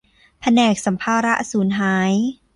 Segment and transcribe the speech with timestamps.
[0.41, 2.13] แผนกสัมภาระสูญหาย